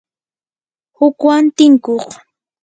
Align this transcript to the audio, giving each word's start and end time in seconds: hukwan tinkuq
hukwan 0.97 1.43
tinkuq 1.57 2.07